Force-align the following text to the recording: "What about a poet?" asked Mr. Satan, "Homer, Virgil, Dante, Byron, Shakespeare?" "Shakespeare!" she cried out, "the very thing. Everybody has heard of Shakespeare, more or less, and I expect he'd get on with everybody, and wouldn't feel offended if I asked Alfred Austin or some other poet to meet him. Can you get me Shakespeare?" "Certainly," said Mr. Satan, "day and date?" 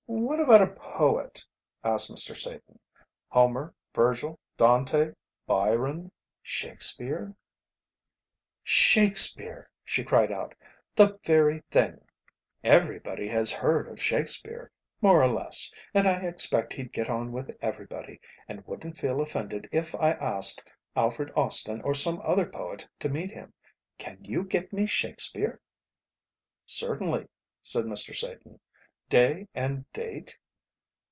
"What 0.13 0.41
about 0.41 0.61
a 0.61 0.67
poet?" 0.67 1.45
asked 1.85 2.11
Mr. 2.11 2.35
Satan, 2.35 2.79
"Homer, 3.29 3.73
Virgil, 3.93 4.39
Dante, 4.57 5.13
Byron, 5.47 6.11
Shakespeare?" 6.41 7.33
"Shakespeare!" 8.61 9.69
she 9.85 10.03
cried 10.03 10.29
out, 10.29 10.53
"the 10.95 11.17
very 11.25 11.59
thing. 11.71 12.01
Everybody 12.61 13.29
has 13.29 13.53
heard 13.53 13.87
of 13.87 14.01
Shakespeare, 14.01 14.69
more 15.01 15.21
or 15.23 15.29
less, 15.29 15.71
and 15.93 16.05
I 16.05 16.21
expect 16.27 16.73
he'd 16.73 16.91
get 16.91 17.09
on 17.09 17.31
with 17.31 17.55
everybody, 17.61 18.19
and 18.49 18.65
wouldn't 18.67 18.97
feel 18.99 19.21
offended 19.21 19.69
if 19.71 19.95
I 19.95 20.11
asked 20.11 20.61
Alfred 20.95 21.31
Austin 21.37 21.81
or 21.83 21.93
some 21.93 22.19
other 22.23 22.45
poet 22.45 22.85
to 22.99 23.07
meet 23.09 23.31
him. 23.31 23.53
Can 23.97 24.17
you 24.25 24.43
get 24.43 24.73
me 24.73 24.85
Shakespeare?" 24.87 25.61
"Certainly," 26.65 27.29
said 27.61 27.85
Mr. 27.85 28.13
Satan, 28.13 28.59
"day 29.09 29.45
and 29.53 29.83
date?" 29.91 30.37